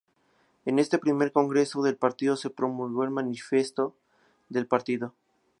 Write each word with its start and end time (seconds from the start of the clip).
En 0.65 0.79
este 0.79 0.97
Primer 0.97 1.31
Congreso 1.31 1.83
del 1.83 1.95
partido 1.95 2.35
se 2.35 2.49
promulgó 2.49 3.03
el 3.03 3.11
manifiesto 3.11 3.95
del 4.49 4.65
partido. 4.65 5.13